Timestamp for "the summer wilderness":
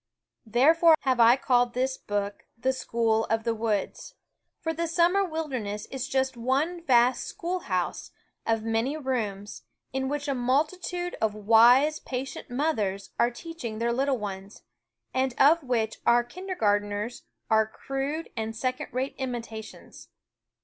4.73-5.85